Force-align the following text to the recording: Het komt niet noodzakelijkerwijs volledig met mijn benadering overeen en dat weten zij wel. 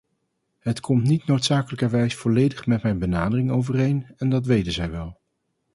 Het 0.59 0.79
komt 0.79 1.03
niet 1.03 1.25
noodzakelijkerwijs 1.25 2.15
volledig 2.15 2.65
met 2.65 2.83
mijn 2.83 2.99
benadering 2.99 3.51
overeen 3.51 4.05
en 4.17 4.29
dat 4.29 4.45
weten 4.45 4.71
zij 4.71 4.91
wel. 4.91 5.21